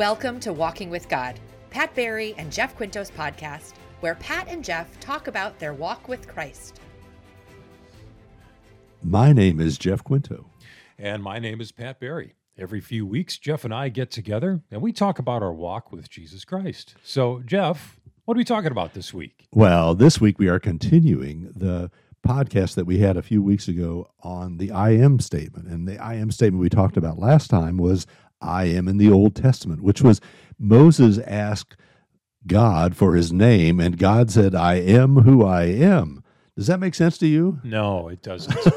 [0.00, 1.38] Welcome to Walking with God,
[1.68, 6.26] Pat Barry and Jeff Quinto's podcast, where Pat and Jeff talk about their walk with
[6.26, 6.80] Christ.
[9.02, 10.46] My name is Jeff Quinto.
[10.98, 12.32] And my name is Pat Barry.
[12.56, 16.08] Every few weeks, Jeff and I get together and we talk about our walk with
[16.08, 16.94] Jesus Christ.
[17.04, 19.48] So, Jeff, what are we talking about this week?
[19.52, 21.90] Well, this week we are continuing the
[22.26, 25.68] podcast that we had a few weeks ago on the I am statement.
[25.68, 28.06] And the I am statement we talked about last time was
[28.40, 30.20] I am in the Old Testament, which was
[30.58, 31.76] Moses asked
[32.46, 36.24] God for his name, and God said, I am who I am.
[36.56, 37.58] Does that make sense to you?
[37.64, 38.56] No, it doesn't.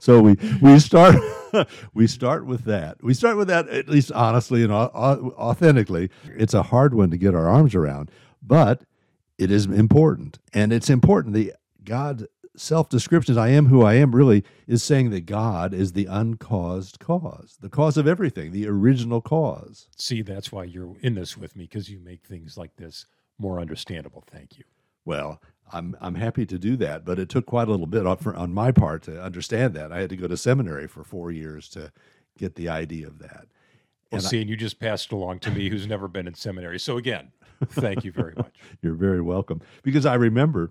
[0.00, 1.16] so we we start
[1.94, 3.02] we start with that.
[3.02, 6.08] We start with that at least honestly and authentically.
[6.24, 8.10] It's a hard one to get our arms around,
[8.40, 8.84] but
[9.36, 11.34] it is important, and it's important.
[11.34, 11.52] The
[11.84, 16.06] God self description, I am who I am, really is saying that God is the
[16.06, 19.88] uncaused cause, the cause of everything, the original cause.
[19.96, 23.06] See, that's why you're in this with me because you make things like this
[23.38, 24.24] more understandable.
[24.26, 24.64] Thank you.
[25.04, 25.40] Well,
[25.72, 28.34] I'm I'm happy to do that, but it took quite a little bit on, for,
[28.34, 29.90] on my part to understand that.
[29.92, 31.92] I had to go to seminary for four years to
[32.38, 33.46] get the idea of that.
[34.10, 36.34] Well, and see, I, and you just passed along to me, who's never been in
[36.34, 36.78] seminary.
[36.78, 37.32] So again,
[37.66, 38.54] thank you very much.
[38.82, 39.62] You're very welcome.
[39.82, 40.70] Because I remember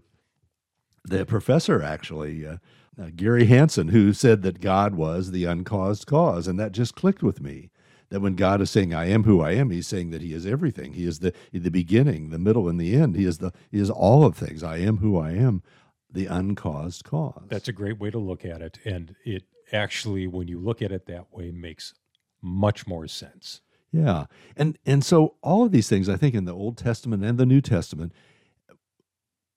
[1.03, 2.45] the professor actually.
[2.45, 2.57] Uh,
[3.01, 7.23] uh, Gary Hansen, who said that God was the uncaused cause, and that just clicked
[7.23, 7.71] with me
[8.11, 10.45] that when God is saying I am who I am, he's saying that he is
[10.45, 10.93] everything.
[10.93, 13.15] He is the the beginning, the middle and the end.
[13.15, 14.61] He is the he is all of things.
[14.61, 15.63] I am who I am,
[16.11, 17.45] the uncaused cause.
[17.47, 20.91] That's a great way to look at it and it actually when you look at
[20.91, 21.93] it that way makes
[22.41, 23.61] much more sense.
[23.91, 24.25] Yeah.
[24.55, 27.45] And and so all of these things I think in the Old Testament and the
[27.45, 28.13] New Testament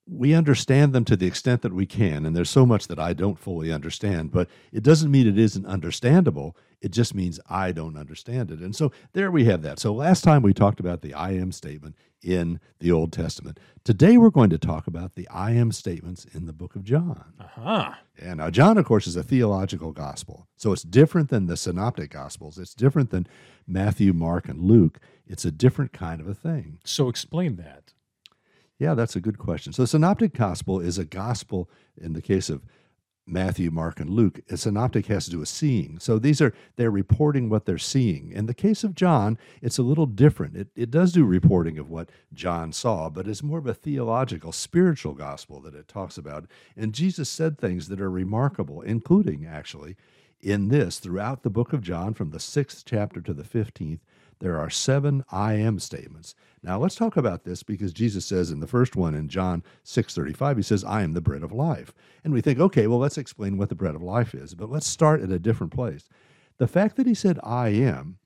[0.06, 3.14] we understand them to the extent that we can, and there's so much that I
[3.14, 6.56] don't fully understand, but it doesn't mean it isn't understandable.
[6.82, 8.60] It just means I don't understand it.
[8.60, 9.78] And so there we have that.
[9.78, 13.58] So last time we talked about the I am statement in the Old Testament.
[13.82, 17.32] Today we're going to talk about the I am statements in the book of John.
[17.40, 17.92] Uh-huh.
[18.18, 20.46] And now John, of course, is a theological gospel.
[20.58, 22.58] So it's different than the synoptic gospels.
[22.58, 23.26] It's different than
[23.66, 25.00] Matthew, Mark, and Luke.
[25.26, 26.78] It's a different kind of a thing.
[26.84, 27.93] So explain that.
[28.78, 29.72] Yeah, that's a good question.
[29.72, 32.62] So, the synoptic gospel is a gospel in the case of
[33.26, 34.40] Matthew, Mark, and Luke.
[34.50, 35.98] A synoptic has to do with seeing.
[36.00, 38.32] So, these are, they're reporting what they're seeing.
[38.32, 40.56] In the case of John, it's a little different.
[40.56, 44.50] It, it does do reporting of what John saw, but it's more of a theological,
[44.50, 46.46] spiritual gospel that it talks about.
[46.76, 49.96] And Jesus said things that are remarkable, including actually
[50.40, 54.00] in this throughout the book of John, from the sixth chapter to the 15th
[54.40, 56.34] there are seven I am statements.
[56.62, 60.56] Now let's talk about this because Jesus says in the first one in John 6:35
[60.56, 61.92] he says I am the bread of life.
[62.22, 64.86] And we think okay, well let's explain what the bread of life is, but let's
[64.86, 66.08] start at a different place.
[66.58, 68.18] The fact that he said I am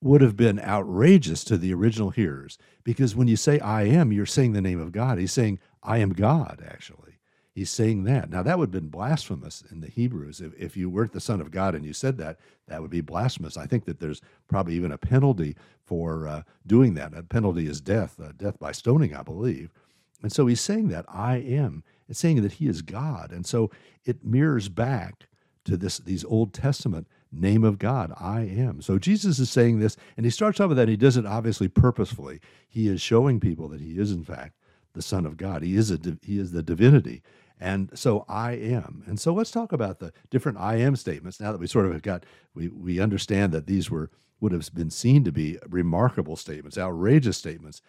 [0.00, 4.26] would have been outrageous to the original hearers because when you say I am, you're
[4.26, 5.18] saying the name of God.
[5.18, 7.17] He's saying I am God actually.
[7.58, 8.30] He's saying that.
[8.30, 10.40] Now, that would have been blasphemous in the Hebrews.
[10.40, 12.38] If, if you weren't the Son of God and you said that,
[12.68, 13.56] that would be blasphemous.
[13.56, 17.14] I think that there's probably even a penalty for uh, doing that.
[17.14, 19.72] A penalty is death, uh, death by stoning, I believe.
[20.22, 21.82] And so he's saying that I am.
[22.08, 23.32] It's saying that he is God.
[23.32, 23.72] And so
[24.04, 25.26] it mirrors back
[25.64, 28.82] to this these Old Testament name of God, I am.
[28.82, 30.86] So Jesus is saying this, and he starts off with that.
[30.86, 32.38] He does it obviously purposefully.
[32.68, 34.54] He is showing people that he is, in fact,
[34.94, 35.62] the Son of God.
[35.62, 37.20] He is a he is the divinity.
[37.60, 39.02] And so I am.
[39.06, 41.92] And so let's talk about the different I am statements now that we sort of
[41.92, 42.24] have got,
[42.54, 44.10] we, we understand that these were,
[44.40, 47.82] would have been seen to be remarkable statements, outrageous statements.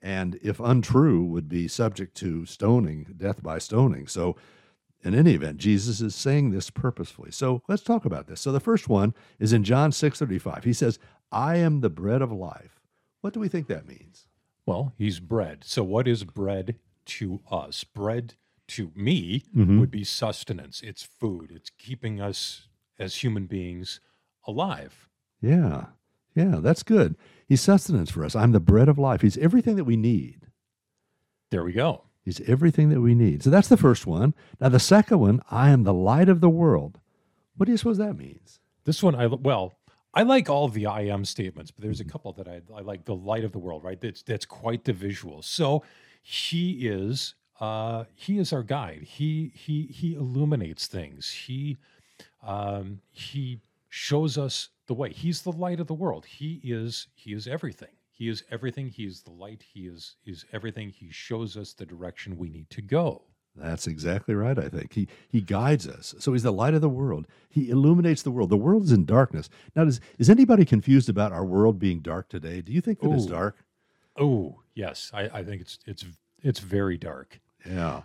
[0.00, 4.06] And if untrue, would be subject to stoning, death by stoning.
[4.06, 4.36] So,
[5.02, 7.30] in any event, Jesus is saying this purposefully.
[7.30, 8.40] So let's talk about this.
[8.40, 10.64] So the first one is in John 6:35.
[10.64, 10.98] He says,
[11.32, 12.80] "I am the bread of life."
[13.20, 14.26] What do we think that means?
[14.66, 15.64] Well, he's bread.
[15.64, 17.84] So what is bread to us?
[17.84, 18.34] Bread
[18.70, 19.80] to me mm-hmm.
[19.80, 20.80] would be sustenance.
[20.82, 21.52] It's food.
[21.54, 24.00] It's keeping us as human beings
[24.46, 25.08] alive.
[25.40, 25.86] Yeah.
[26.34, 27.16] Yeah, that's good.
[27.46, 28.36] He's sustenance for us.
[28.36, 29.22] I'm the bread of life.
[29.22, 30.46] He's everything that we need.
[31.50, 32.04] There we go.
[32.22, 33.42] He's everything that we need.
[33.42, 34.34] So that's the first one.
[34.60, 36.98] Now the second one, I am the light of the world.
[37.56, 38.60] What do you suppose that means?
[38.84, 39.74] This one I well,
[40.14, 43.04] I like all the I am statements, but there's a couple that I, I like
[43.04, 44.00] the light of the world, right?
[44.00, 45.42] That's that's quite the visual.
[45.42, 45.82] So
[46.22, 49.02] he is uh, he is our guide.
[49.02, 51.30] He he he illuminates things.
[51.30, 51.76] He
[52.42, 55.12] um, he shows us the way.
[55.12, 56.24] He's the light of the world.
[56.24, 57.90] He is he is everything.
[58.10, 58.88] He is everything.
[58.88, 59.62] He is the light.
[59.62, 60.90] He is is everything.
[60.90, 63.22] He shows us the direction we need to go.
[63.56, 64.94] That's exactly right, I think.
[64.94, 66.14] He he guides us.
[66.18, 67.26] So he's the light of the world.
[67.50, 68.48] He illuminates the world.
[68.48, 69.50] The world is in darkness.
[69.76, 72.62] Now does is anybody confused about our world being dark today?
[72.62, 73.56] Do you think that it's dark?
[74.16, 75.10] Oh, yes.
[75.12, 76.04] I, I think it's it's
[76.42, 77.40] it's very dark.
[77.64, 78.02] Yeah.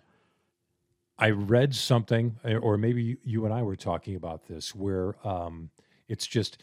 [1.18, 5.70] I read something, uh, or maybe you and I were talking about this, where um,
[6.08, 6.62] it's just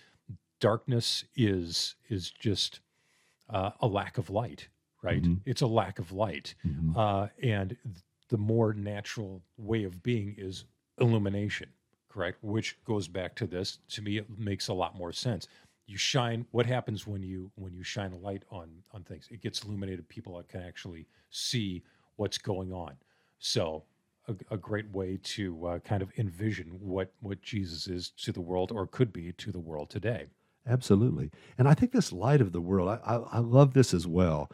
[0.61, 2.81] darkness is is just
[3.49, 4.69] uh, a lack of light,
[5.03, 5.23] right?
[5.23, 5.41] Mhm.
[5.47, 6.97] It's a lack of light, Mhm.
[6.97, 7.77] uh, and
[8.29, 10.65] the more natural way of being is
[11.01, 11.71] illumination,
[12.09, 12.43] correct?
[12.43, 13.79] Which goes back to this.
[13.89, 15.49] To me, it makes a lot more sense.
[15.87, 16.47] You shine.
[16.51, 19.29] What happens when you when you shine a light on on things?
[19.31, 20.09] It gets illuminated.
[20.09, 21.83] People can actually see
[22.17, 22.95] what's going on.
[23.39, 23.85] So
[24.29, 28.41] a, a great way to uh, kind of envision what what Jesus is to the
[28.41, 30.27] world or could be to the world today.
[30.67, 31.31] Absolutely.
[31.59, 34.49] And I think this light of the world, I, I, I love this as well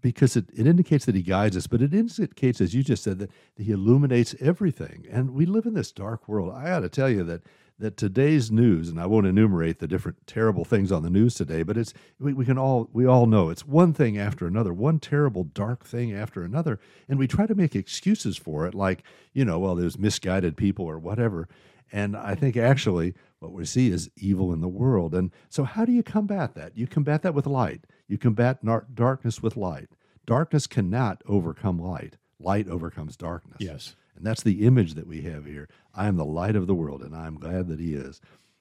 [0.00, 3.18] because it, it indicates that he guides us, but it indicates, as you just said,
[3.18, 5.06] that, that he illuminates everything.
[5.10, 6.52] And we live in this dark world.
[6.54, 7.42] I got to tell you that
[7.82, 11.62] that today's news, and I won't enumerate the different terrible things on the news today,
[11.62, 14.98] but it's we, we can all we all know it's one thing after another, one
[14.98, 19.02] terrible dark thing after another, and we try to make excuses for it, like
[19.34, 21.48] you know, well, there's misguided people or whatever.
[21.94, 25.14] And I think actually what we see is evil in the world.
[25.14, 26.76] And so, how do you combat that?
[26.76, 27.84] You combat that with light.
[28.08, 29.88] You combat nar- darkness with light.
[30.24, 32.16] Darkness cannot overcome light.
[32.38, 33.58] Light overcomes darkness.
[33.60, 33.96] Yes.
[34.22, 35.68] And that's the image that we have here.
[35.96, 38.20] I am the light of the world, and I'm glad that He is.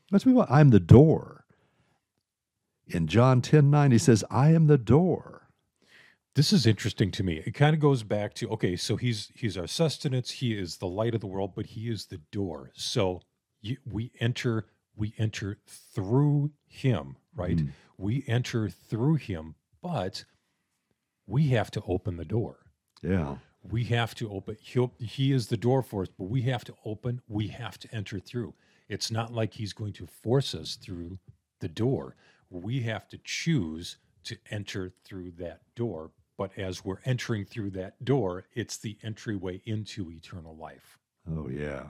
[0.10, 0.48] Let's move on.
[0.50, 1.46] I'm the door.
[2.88, 5.50] In John 10 9, He says, I am the door.
[6.34, 7.44] This is interesting to me.
[7.46, 10.32] It kind of goes back to okay, so he's he's our sustenance.
[10.32, 12.72] He is the light of the world, but he is the door.
[12.74, 13.22] So
[13.62, 14.66] you, we enter
[14.96, 17.58] we enter through him, right?
[17.58, 17.70] Mhm.
[18.00, 20.24] We enter through him, but
[21.28, 22.66] we have to open the door.
[23.04, 23.36] Yeah.
[23.70, 24.58] We have to open.
[24.60, 27.22] He he is the door for us, but we have to open.
[27.28, 28.54] We have to enter through.
[28.90, 31.20] It's not like he's going to force us through
[31.60, 32.16] the door.
[32.50, 36.12] We have to choose to enter through that door.
[36.38, 40.98] But as we're entering through that door, it's the entryway into eternal life.
[41.30, 41.90] Oh yeah,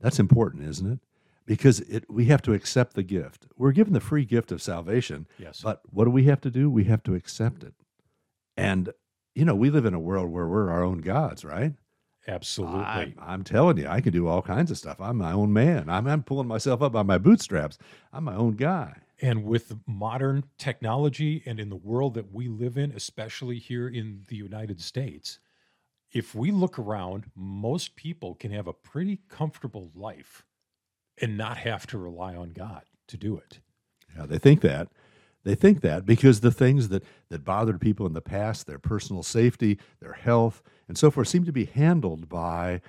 [0.00, 0.98] that's important, isn't it?
[1.46, 3.46] Because it we have to accept the gift.
[3.56, 5.60] We're given the free gift of salvation, Yes.
[5.62, 6.68] but what do we have to do?
[6.68, 7.74] We have to accept it.
[8.56, 8.92] And
[9.34, 11.72] you know, we live in a world where we're our own gods, right?
[12.26, 12.80] Absolutely.
[12.80, 15.00] I, I'm telling you, I can do all kinds of stuff.
[15.00, 15.90] I'm my own man.
[15.90, 17.78] I'm, I'm pulling myself up by my bootstraps.
[18.12, 18.96] I'm my own guy.
[19.20, 24.22] And with modern technology and in the world that we live in, especially here in
[24.28, 25.38] the United States,
[26.12, 30.44] if we look around, most people can have a pretty comfortable life
[31.20, 33.60] and not have to rely on God to do it.
[34.16, 34.88] Yeah, they think that.
[35.44, 39.22] They think that because the things that, that bothered people in the past, their personal
[39.22, 42.80] safety, their health, and so forth, seem to be handled by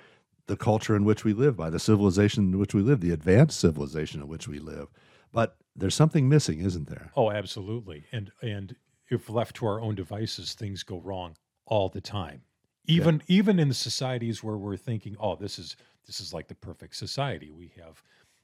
[0.46, 3.60] the culture in which we live, by the civilization in which we live, the advanced
[3.60, 4.88] civilization in which we live.
[5.32, 7.10] But there's something missing, isn't there?
[7.14, 8.06] Oh, absolutely.
[8.10, 8.74] And and
[9.10, 11.36] if left to our own devices, things go wrong
[11.66, 12.42] all the time.
[12.86, 15.76] Even even in the societies where we're thinking, oh, this is
[16.06, 17.50] this is like the perfect society.
[17.50, 18.02] We have,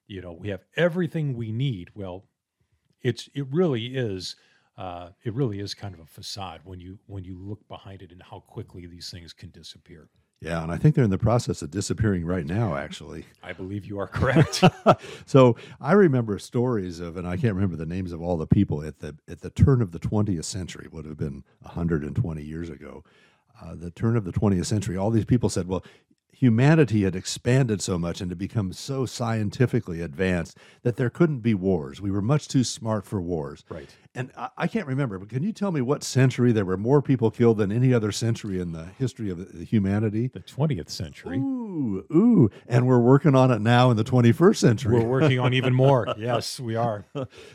[0.08, 1.90] you know, we have everything we need.
[1.94, 2.24] Well,
[3.02, 4.36] it's it really is
[4.78, 8.10] uh, it really is kind of a facade when you when you look behind it
[8.10, 10.08] and how quickly these things can disappear.
[10.40, 13.26] Yeah, and I think they're in the process of disappearing right now, actually.
[13.44, 14.64] I believe you are correct.
[15.24, 18.82] so I remember stories of, and I can't remember the names of all the people
[18.82, 23.04] at the at the turn of the 20th century, would have been 120 years ago.
[23.62, 25.84] Uh, the turn of the 20th century, all these people said, well,
[26.42, 31.54] humanity had expanded so much and had become so scientifically advanced that there couldn't be
[31.54, 32.00] wars.
[32.00, 33.64] We were much too smart for wars.
[33.68, 33.88] right.
[34.14, 37.00] And I, I can't remember, but can you tell me what century there were more
[37.00, 40.26] people killed than any other century in the history of the- humanity?
[40.34, 41.38] The 20th century.
[41.38, 42.50] Ooh, ooh.
[42.66, 44.98] And we're working on it now in the 21st century.
[44.98, 46.12] We're working on even more.
[46.18, 47.06] Yes, we are.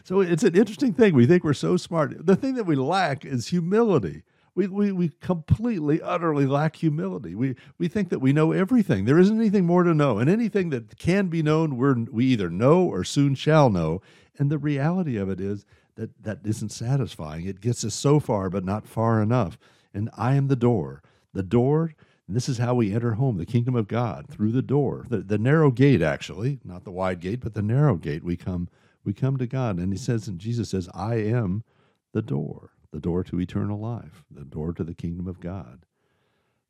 [0.06, 1.14] So it's an interesting thing.
[1.14, 2.26] We think we're so smart.
[2.26, 4.24] The thing that we lack is humility.
[4.58, 7.36] We, we, we completely, utterly lack humility.
[7.36, 9.06] We, we think that we know everything.
[9.06, 10.18] There isn't anything more to know.
[10.18, 14.02] And anything that can be known, we're, we either know or soon shall know.
[14.40, 17.46] And the reality of it is that that isn't satisfying.
[17.46, 19.60] It gets us so far, but not far enough.
[19.94, 21.04] And I am the door.
[21.34, 21.94] The door,
[22.28, 25.06] this is how we enter home, the kingdom of God, through the door.
[25.08, 28.24] The, the narrow gate, actually, not the wide gate, but the narrow gate.
[28.24, 28.70] We come
[29.04, 29.78] we come to God.
[29.78, 31.64] And he says, and Jesus says, I am
[32.12, 35.86] the door, the door to eternal life, the door to the kingdom of God.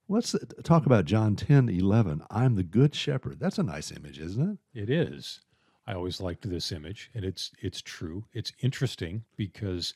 [0.09, 2.23] Let's uh, talk about John 10 11.
[2.29, 3.39] I'm the good shepherd.
[3.39, 4.81] That's a nice image, isn't it?
[4.81, 5.41] It is.
[5.85, 8.25] I always liked this image, and it's it's true.
[8.33, 9.93] It's interesting because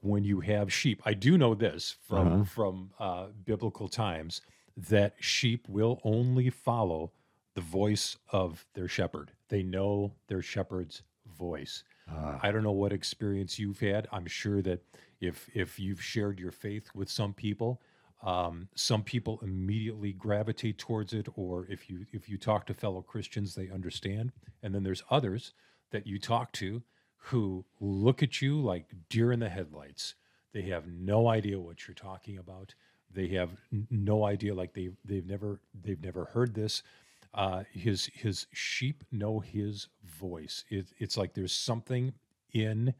[0.00, 2.44] when you have sheep, I do know this from Uh-huh.
[2.44, 4.40] from uh, biblical times
[4.76, 7.12] that sheep will only follow
[7.54, 9.32] the voice of their shepherd.
[9.48, 11.82] They know their shepherd's voice.
[12.12, 12.38] Ah.
[12.42, 14.08] I don't know what experience you've had.
[14.12, 14.80] I'm sure that
[15.20, 17.80] if if you've shared your faith with some people,
[18.22, 23.02] um, some people immediately gravitate towards it, or if you if you talk to fellow
[23.02, 24.32] Christians, they understand.
[24.62, 25.52] And then there's others
[25.90, 26.82] that you talk to
[27.24, 30.14] who look at you like deer in the headlights.
[30.52, 32.74] They have no idea what you're talking about.
[33.12, 36.82] They have n- no idea, like they they've never they've never heard this.
[37.32, 40.64] Uh, his his sheep know his voice.
[40.68, 42.12] It, it's like there's something
[42.52, 42.94] in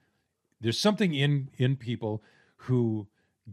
[0.60, 2.22] there's something in in people
[2.56, 3.08] who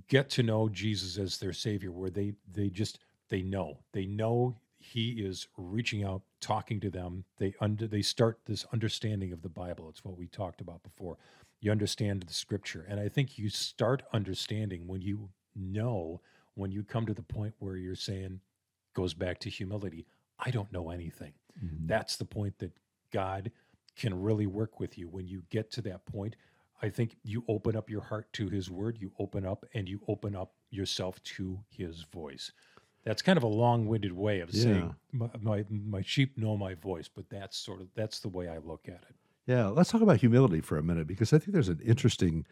[0.08, 3.80] get to know Jesus as their savior where they they just they know.
[3.94, 7.26] They know he is reaching out talking to them.
[7.38, 9.90] They under they start this understanding of the bible.
[9.90, 11.18] It's what we talked about before.
[11.60, 12.86] You understand the scripture.
[12.88, 16.22] And i think you start understanding when you know
[16.54, 18.42] when you come to the point where you're saying
[18.94, 20.06] goes back to humility
[20.40, 21.88] i don't know anything Mhm.
[21.88, 22.72] that's the point that
[23.12, 23.52] God
[23.96, 25.08] can really work with you.
[25.08, 26.36] When you get to that point,
[26.84, 30.02] I think you open up your heart to His Word, you open up and you
[30.08, 32.52] open up yourself to His voice.
[33.06, 37.08] That's kind of a long-winded way of saying my, my my sheep know my voice,
[37.08, 39.16] but that's sort of that's the way I look at it.
[39.48, 42.46] Yeah, let's talk about humility for a minute because I think there's an interesting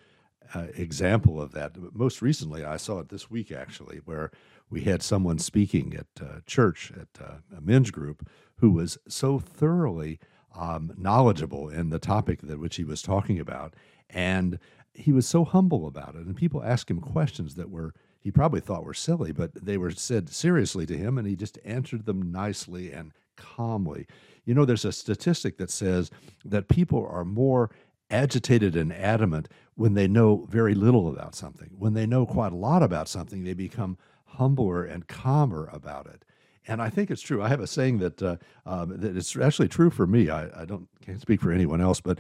[0.54, 1.74] uh, example of that.
[1.94, 4.32] Most recently, I saw it this week actually, where
[4.70, 9.40] we had someone speaking at uh, church at uh, a men's group who was so
[9.40, 10.20] thoroughly
[10.58, 13.74] um, knowledgeable in the topic that which he was talking about,
[14.10, 14.60] and
[14.94, 16.26] he was so humble about it.
[16.26, 19.92] And people asked him questions that were he probably thought were silly, but they were
[19.92, 24.08] said seriously to him, and he just answered them nicely and calmly.
[24.46, 26.10] You know, there's a statistic that says
[26.44, 27.70] that people are more
[28.10, 31.72] agitated and adamant when they know very little about something.
[31.78, 36.24] When they know quite a lot about something, they become humbler and calmer about it.
[36.68, 37.44] And I think it's true.
[37.44, 40.30] I have a saying that uh, um, that it's actually true for me.
[40.30, 42.20] I, I don't can't speak for anyone else, but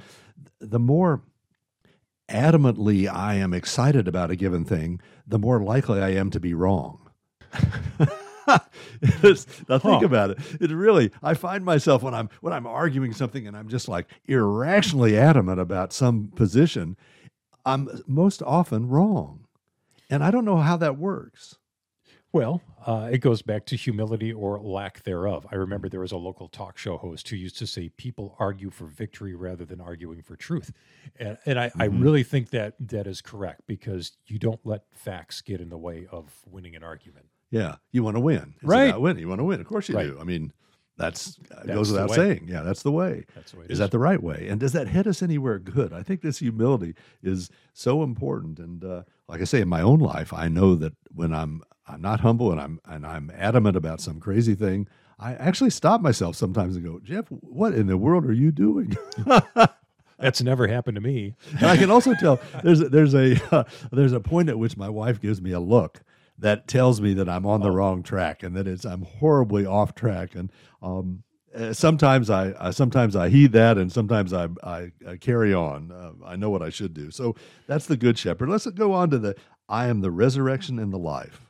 [0.59, 1.23] the more
[2.29, 6.53] adamantly I am excited about a given thing, the more likely I am to be
[6.53, 7.09] wrong.
[9.69, 10.05] Now think Huh.
[10.05, 10.39] about it.
[10.61, 14.07] It really I find myself when I'm when I'm arguing something and I'm just like
[14.25, 16.97] irrationally adamant about some position,
[17.65, 19.45] I'm most often wrong.
[20.09, 21.57] And I don't know how that works.
[22.31, 25.47] Well, uh, it goes back to humility or lack thereof.
[25.51, 28.69] I remember there was a local talk show host who used to say, "People argue
[28.69, 30.71] for victory rather than arguing for truth,"
[31.17, 32.01] and, and I, I Mhm.
[32.01, 36.07] really think that that is correct because you don't let facts get in the way
[36.11, 37.27] of winning an argument.
[37.55, 38.53] Yeah, you want to win.
[38.57, 38.89] It's Right.
[38.89, 39.21] about winning.
[39.21, 39.61] You want to win.
[39.61, 40.07] Of course you Right.
[40.07, 40.17] do.
[40.19, 40.51] I mean,
[40.97, 42.47] that's, it That's goes without saying.
[42.49, 43.25] Yeah, that's the way.
[43.33, 43.65] That's the way.
[43.65, 44.47] it Is that the right way?
[44.49, 45.93] And does that hit us anywhere good?
[45.93, 48.59] I think this humility is so important.
[48.59, 52.01] And uh, like I say, in my own life, I know that when I'm I'm
[52.01, 56.35] not humble and I'm and I'm adamant about some crazy thing, I actually stop myself
[56.35, 58.97] sometimes and go, Jeff, what in the world are you doing?
[60.17, 61.35] That's never happened to me.
[61.57, 64.77] and I can also tell there's a, there's a uh, there's a point at which
[64.77, 66.01] my wife gives me a look
[66.37, 69.95] that tells me that I'm on the wrong track and that it's I'm horribly off
[69.95, 70.51] track and
[70.81, 71.23] um,
[71.55, 75.91] uh, sometimes I uh, sometimes I heed that and sometimes I I, I carry on
[75.91, 77.35] uh, I know what I should do so
[77.67, 79.35] that's the good shepherd let's go on to the
[79.69, 81.41] I am the resurrection and the life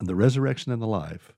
[0.00, 1.32] and the resurrection and the life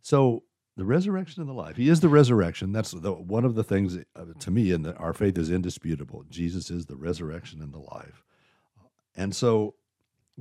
[0.00, 0.42] so
[0.76, 1.76] the resurrection and the life.
[1.76, 2.72] He is the resurrection.
[2.72, 6.24] That's the, one of the things uh, to me, and our faith is indisputable.
[6.30, 8.24] Jesus is the resurrection and the life.
[9.14, 9.74] And so,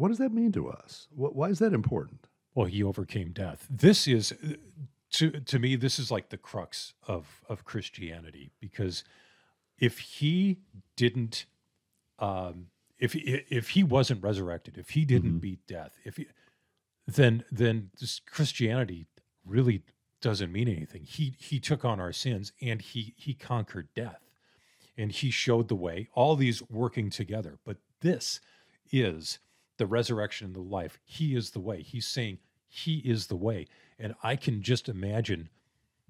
[0.01, 1.07] what does that mean to us?
[1.11, 2.27] Wh- Why is that important?
[2.55, 3.67] Well, he overcame death.
[3.69, 4.33] This is
[5.11, 9.03] to to me this is like the crux of of Christianity because
[9.77, 10.57] if he
[10.95, 11.45] didn't
[12.19, 12.67] um
[12.99, 15.41] if he, if he wasn't resurrected, if he didn't Mhm.
[15.41, 16.27] beat death, if he,
[17.07, 19.07] then then this Christianity
[19.45, 19.81] really
[20.21, 21.03] doesn't mean anything.
[21.03, 24.21] He he took on our sins and he he conquered death.
[24.97, 27.57] And he showed the way, all these working together.
[27.65, 28.39] But this
[28.91, 29.39] is
[29.81, 30.99] the resurrection and the life.
[31.03, 31.81] He is the way.
[31.81, 33.65] He's saying he is the way.
[33.97, 35.49] And I can just imagine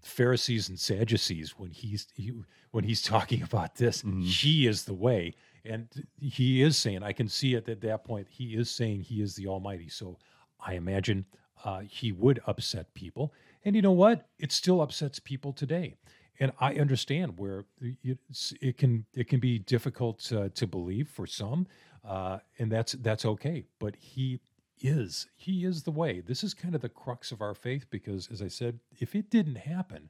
[0.01, 2.33] Pharisees and Sadducees when he's he,
[2.71, 4.03] when he's talking about this.
[4.03, 4.25] Mhm.
[4.25, 5.87] He is the way, and
[6.19, 7.01] he is saying.
[7.01, 8.27] I can see it at that point.
[8.29, 9.87] He is saying he is the Almighty.
[9.87, 10.17] So
[10.59, 11.25] I imagine
[11.63, 14.27] uh, he would upset people, and you know what?
[14.37, 15.95] It still upsets people today.
[16.39, 21.67] And I understand where it can it can be difficult uh, to believe for some,
[22.07, 23.65] uh, and that's that's okay.
[23.79, 24.39] But he
[24.81, 26.21] is he is the way.
[26.21, 29.29] This is kind of the crux of our faith because, as I said, if it
[29.29, 30.09] didn't happen,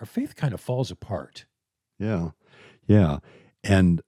[0.00, 1.46] our faith kind of falls apart.
[1.98, 2.30] Yeah,
[2.86, 3.18] yeah,
[3.62, 4.02] and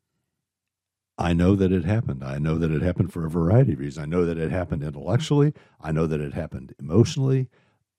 [1.19, 2.23] I know that it happened.
[2.23, 4.03] I know that it happened for a variety of reasons.
[4.03, 5.55] I know that it happened intellectually.
[5.81, 7.49] I know that it happened emotionally.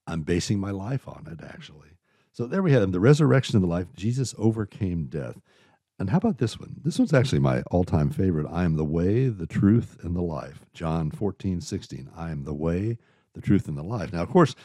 [0.05, 1.89] I'm basing my life on it, actually.
[2.31, 3.87] So there we have them the resurrection and the life.
[3.95, 5.39] Jesus overcame death.
[5.99, 6.75] And how about this one?
[6.83, 8.47] This one's actually my all time favorite.
[8.51, 10.65] I am the way, the truth, and the life.
[10.73, 12.09] John 14, 16.
[12.15, 12.97] I am the way,
[13.33, 14.13] the truth, and the life.
[14.13, 14.55] Now, of course,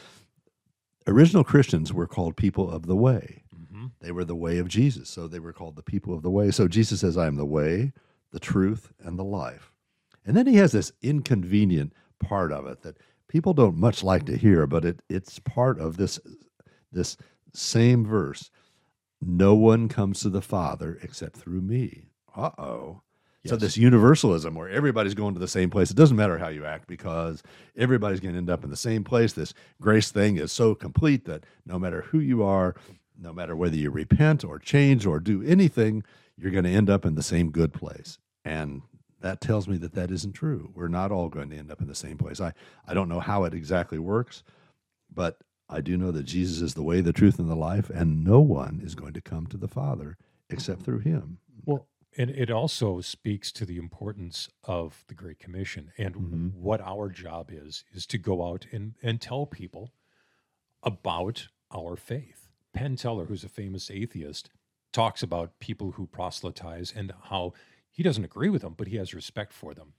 [1.07, 3.43] original Christians were called people of the way.
[3.55, 3.87] Mm-hmm.
[3.99, 5.09] They were the way of Jesus.
[5.09, 6.51] So they were called the people of the way.
[6.51, 7.93] So Jesus says, I am the way,
[8.31, 9.71] the truth, and the life.
[10.25, 12.97] And then he has this inconvenient part of it that
[13.27, 16.19] people don't much like to hear, but it, it's part of this,
[16.91, 17.17] this
[17.53, 18.51] same verse.
[19.25, 22.09] No one comes to the Father except through me.
[22.35, 23.01] Uh oh.
[23.43, 23.49] Yes.
[23.49, 25.91] So this universalism where everybody's going to the same place.
[25.91, 27.43] It doesn't matter how you act because
[27.75, 29.33] everybody's going to end up in the same place.
[29.33, 32.75] This grace thing is so complete that no matter who you are,
[33.19, 36.03] no matter whether you repent or change or do anything,
[36.37, 38.17] you're going to end up in the same good place.
[38.45, 38.81] And
[39.19, 40.71] that tells me that that isn't true.
[40.73, 42.39] We're not all going to end up in the same place.
[42.39, 42.53] I,
[42.87, 44.43] I don't know how it exactly works,
[45.13, 45.37] but
[45.73, 48.39] I do know that Jesus is the way, the truth, and the life, and no
[48.39, 50.17] one is going to come to the Father
[50.49, 51.39] except through him.
[51.65, 56.47] Well, and it also speaks to the importance of the Great Commission and mm-hmm.
[56.49, 59.93] what our job is, is to go out and, and tell people
[60.83, 62.49] about our faith.
[62.71, 64.51] Penn Teller, who's a famous atheist,
[64.91, 67.53] talks about people who proselytize and how
[67.89, 69.93] he doesn't agree with them, but he has respect for them.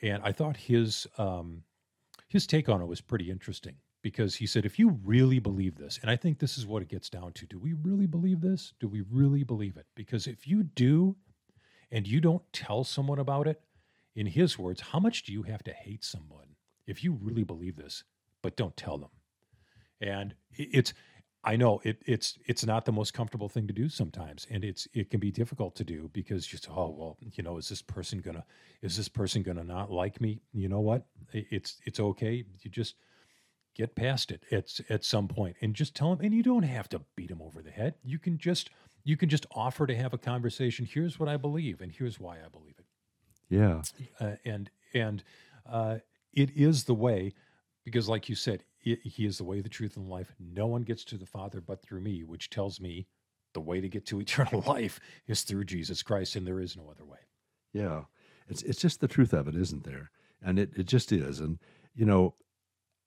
[0.00, 1.64] And I thought his um,
[2.28, 5.98] his take on it was pretty interesting because he said, if you really believe this,
[6.00, 8.72] and I think this is what it gets down to, do we really believe this?
[8.80, 9.86] Do we really believe it?
[9.94, 11.16] Because if you do,
[11.90, 13.60] and you don't tell someone about it,
[14.14, 17.76] in his words, how much do you have to hate someone if you really believe
[17.76, 18.04] this,
[18.42, 19.10] but don't tell them?
[20.00, 20.92] And it's
[21.44, 24.88] I know it, it's it's not the most comfortable thing to do sometimes, and it's
[24.92, 27.82] it can be difficult to do because you just oh well, you know, is this
[27.82, 28.44] person gonna
[28.82, 30.42] is this person gonna not like me?
[30.52, 31.06] You know what?
[31.32, 32.44] It's it's okay.
[32.60, 32.96] You just
[33.78, 36.24] get past it at at some point and just tell them.
[36.24, 37.94] And you don't have to beat them over the head.
[38.02, 38.70] You can just
[39.04, 40.84] you can just offer to have a conversation.
[40.84, 42.84] Here's what I believe, and here's why I believe it.
[43.48, 43.82] Yeah,
[44.20, 45.22] uh, and and
[45.64, 45.98] uh,
[46.32, 47.32] it is the way
[47.84, 50.32] because, like you said, he is the way, the truth, and the life.
[50.38, 53.06] No one gets to the Father but through me, which tells me
[53.54, 56.90] the way to get to eternal life is through Jesus Christ, and there is no
[56.90, 57.18] other way.
[57.72, 58.02] Yeah,
[58.48, 60.10] it's it's just the truth of it, isn't there?
[60.42, 61.40] And it, it just is.
[61.40, 61.58] And
[61.94, 62.34] you know,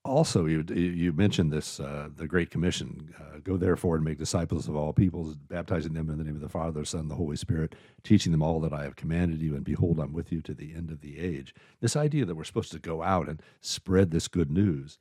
[0.04, 4.68] also you you mentioned this uh, the Great Commission: uh, go therefore and make disciples
[4.68, 7.76] of all peoples, baptizing them in the name of the Father, Son, the Holy Spirit,
[8.04, 10.74] teaching them all that I have commanded you, and behold, I'm with you to the
[10.74, 11.54] end of the age.
[11.80, 14.98] This idea that we're supposed to go out and spread this good news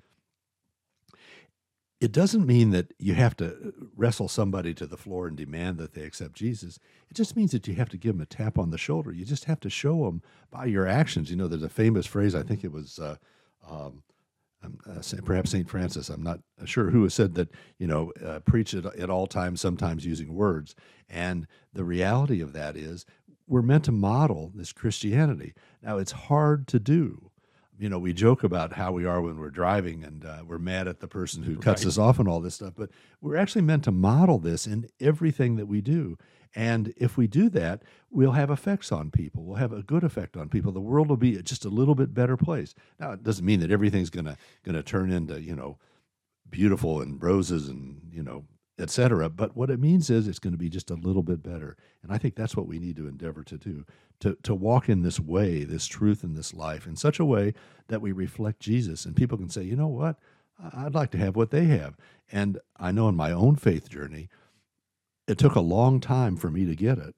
[2.00, 5.76] it doesn't mean that you have to uh, wrestle somebody to the floor and demand
[5.78, 6.78] that they accept Jesus.
[7.10, 9.12] It just means that you have to give them a tap on the shoulder.
[9.12, 11.30] You just have to show them by your actions.
[11.30, 13.16] You know, there's a famous phrase, I think it was uh,
[13.68, 14.02] um
[14.62, 15.68] uh, perhaps St.
[15.68, 19.26] Francis, I'm not sure who has said that, you know, uh, preach at, at all
[19.26, 20.74] times, sometimes using words.
[21.08, 23.06] And the reality of that is
[23.46, 25.54] we're meant to model this Christianity.
[25.82, 27.30] Now, it's hard to do
[27.80, 30.86] you know, we joke about how we are when we're driving and uh, we're mad
[30.86, 31.88] at the person who cuts right.
[31.88, 32.90] us off and all this stuff, but
[33.22, 36.18] we're actually meant to model this in everything that we do.
[36.54, 39.44] And if we do that, we'll have effects on people.
[39.44, 40.72] We'll have a good effect on people.
[40.72, 42.74] The world will be just a little bit better place.
[42.98, 45.78] Now, it doesn't mean that everything's gonna gonna turn into you know
[46.48, 48.44] beautiful and roses and you know
[48.80, 49.28] etc.
[49.28, 51.76] But what it means is it's going to be just a little bit better.
[52.02, 53.84] And I think that's what we need to endeavor to do
[54.20, 57.54] to, to walk in this way, this truth in this life, in such a way
[57.88, 59.04] that we reflect Jesus.
[59.04, 60.18] And people can say, you know what?
[60.74, 61.96] I'd like to have what they have.
[62.30, 64.28] And I know in my own faith journey,
[65.30, 67.14] it took a long time for me to get it.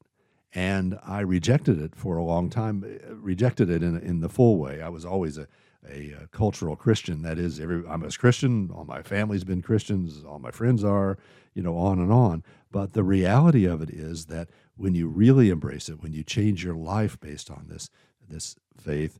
[0.55, 4.59] And I rejected it for a long time, eh, rejected it in, in the full
[4.59, 4.83] way.
[4.83, 5.48] I was always a,
[5.88, 7.22] a, a, cultural Christian.
[7.22, 8.70] That is, every, I'm a Christian.
[8.70, 10.22] All my family's been Christians.
[10.25, 11.16] All my friends are,
[11.55, 12.44] you know, on and on.
[12.70, 16.62] But the reality of it is that when you really embrace it, when you change
[16.62, 17.88] your life based on this
[18.29, 19.18] this faith,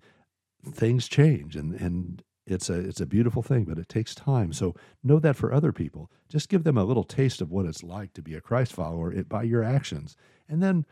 [0.71, 4.53] things change, and and it's a it's a beautiful thing, but it takes time.
[4.53, 7.83] So know that for other people, just give them a little taste of what it's
[7.83, 10.17] like to be a Christ follower it, by your actions,
[10.49, 10.85] and then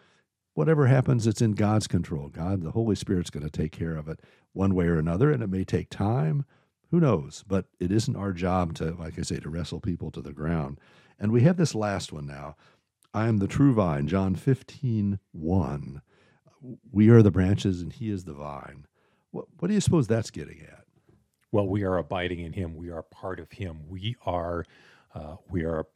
[0.55, 2.29] whatever happens, it's in God's control.
[2.29, 4.21] God, the Holy Spirit's going to take care of it
[4.53, 6.45] one way or another, and it may take time.
[6.91, 7.45] Who knows?
[7.47, 10.81] But it isn't our job to, like I say, to wrestle people to the ground.
[11.19, 12.57] And we have this last one now.
[13.13, 16.03] I am the true vine, John 15, 1.
[16.93, 18.87] We are the branches and he is the vine.
[19.31, 20.80] What, what do you suppose that's getting at?
[21.53, 22.77] Well, we are abiding in him.
[22.77, 23.89] We are part of him.
[23.89, 24.65] We are,
[25.15, 25.87] uh, we are,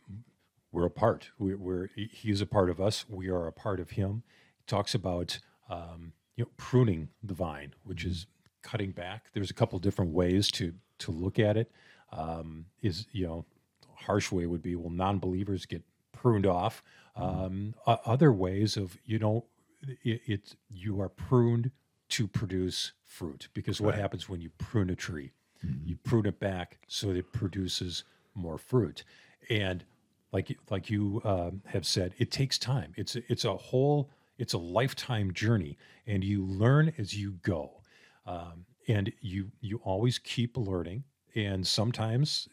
[0.72, 1.30] we're a part.
[1.38, 3.04] We, we're, he is a part of us.
[3.08, 4.24] We are a part of him
[4.56, 5.38] He talks about
[5.70, 8.26] um, you know, pruning the vine, which is
[8.62, 9.26] cutting back.
[9.32, 11.70] There's a couple different ways to to look at it.
[12.12, 13.44] Um, is you know,
[13.94, 16.82] harsh way would be well, non-believers get pruned off.
[17.16, 19.46] Um, other ways of you know,
[20.02, 21.70] it, it you are pruned
[22.10, 24.00] to produce fruit because what Right.
[24.00, 25.32] happens when you prune a tree?
[25.84, 29.04] You prune it back so that it produces more fruit,
[29.50, 29.84] and
[30.32, 32.92] like like you um, have said, it takes time.
[32.96, 37.80] It's a, it's a whole it's a lifetime journey, and you learn as you go,
[38.26, 41.04] um, and you you always keep learning.
[41.36, 42.48] And sometimes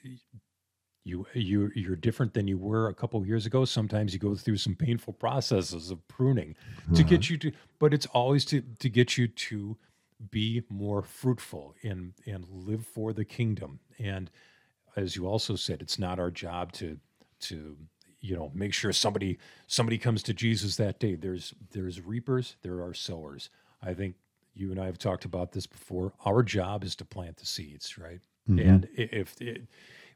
[1.03, 3.65] you you you're different than you were a couple of years ago.
[3.65, 6.55] Sometimes you go through some painful processes of pruning
[6.93, 9.77] to get you to, but it's always to to get you to
[10.29, 13.79] be more fruitful and and live for the kingdom.
[13.99, 14.29] And
[14.95, 16.97] as you also said, it's not our job to
[17.41, 17.77] to
[18.19, 21.15] you know make sure somebody somebody comes to Jesus that day.
[21.15, 23.49] There's there's reapers, there are sowers.
[23.81, 24.15] I think
[24.53, 26.13] you and I have talked about this before.
[26.25, 28.19] Our job is to plant the seeds, right?
[28.49, 28.69] Mm-hmm.
[28.69, 29.63] And if it,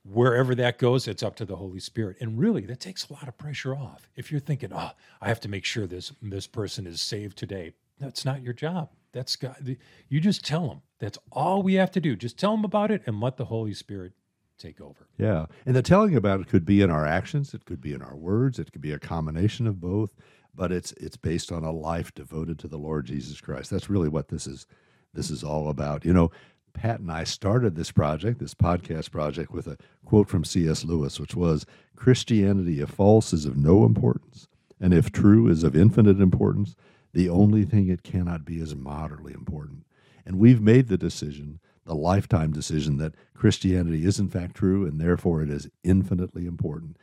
[0.03, 2.17] wherever that goes, it's up to the Holy Spirit.
[2.19, 4.09] And really, that takes a lot of pressure off.
[4.15, 4.91] If you're thinking, "Oh,
[5.21, 8.89] I have to make sure this this person is saved today," that's not your job.
[9.11, 9.77] That's God.
[10.09, 10.81] You just tell them.
[10.99, 12.15] That's all we have to do.
[12.15, 14.13] Just tell them about it and let the Holy Spirit
[14.57, 15.07] take over.
[15.17, 15.45] Yeah.
[15.65, 18.15] And the telling about it could be in our actions, it could be in our
[18.15, 20.11] words, it could be a combination of both,
[20.53, 23.69] but it's it's based on a life devoted to the Lord Jesus Christ.
[23.69, 24.65] That's really what this is
[25.13, 26.05] this is all about.
[26.05, 26.31] You know,
[26.73, 30.83] Pat and I started this project, this podcast project with a quote from C.S.
[30.83, 34.47] Lewis which was Christianity if false is of no importance
[34.79, 36.75] and if true is of infinite importance,
[37.15, 39.85] the only thing it cannot be is moderately important.
[40.25, 44.99] And we've made the decision, the lifetime decision, that Christianity is in fact true and
[44.99, 46.97] therefore it is infinitely important.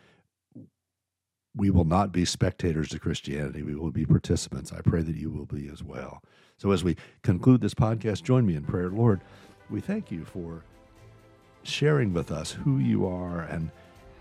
[1.57, 3.63] We will not be spectators to Christianity.
[3.63, 4.71] We will be participants.
[4.71, 6.23] I pray that you will be as well.
[6.59, 8.91] So, as we conclude this podcast, join me in prayer.
[8.91, 9.23] Lord,
[9.71, 10.63] we thank you for
[11.63, 13.71] sharing with us who you are and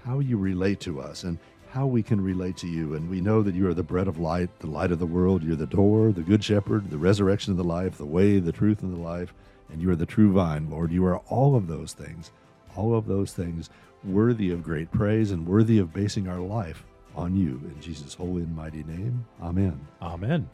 [0.06, 1.38] how you relate to us and
[1.72, 2.96] how we can relate to you.
[2.96, 5.42] And we know that you are the bread of light, the light of the world.
[5.42, 8.84] You're the door, the good shepherd, the resurrection of the life, the way, the truth,
[8.84, 9.34] and the life.
[9.72, 10.92] And you are the true vine, Lord.
[10.92, 12.32] You are all of those things,
[12.76, 13.70] all of those things
[14.04, 16.84] worthy of great praise and worthy of basing our life
[17.16, 17.62] on you.
[17.64, 19.80] In Jesus' holy and mighty name, amen.
[20.02, 20.50] Amen.